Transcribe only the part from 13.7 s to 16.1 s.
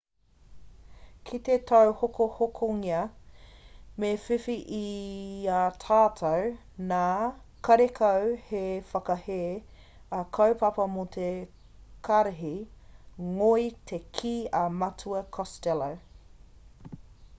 te kī a matua costello